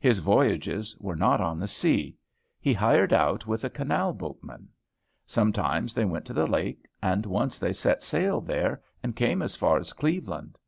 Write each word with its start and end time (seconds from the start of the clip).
His 0.00 0.18
voyages 0.18 0.96
were 0.98 1.14
not 1.14 1.40
on 1.40 1.60
the 1.60 1.68
sea. 1.68 2.16
He 2.60 2.72
"hired 2.72 3.12
out" 3.12 3.46
with 3.46 3.62
a 3.62 3.70
canal 3.70 4.12
boatman. 4.12 4.70
Sometimes 5.24 5.94
they 5.94 6.04
went 6.04 6.24
to 6.24 6.32
the 6.32 6.48
lake, 6.48 6.88
and 7.00 7.24
once 7.24 7.60
they 7.60 7.72
set 7.72 8.02
sail 8.02 8.40
there 8.40 8.82
and 9.04 9.14
came 9.14 9.40
as 9.40 9.54
far 9.54 9.78
as 9.78 9.92
Cleveland. 9.92 10.58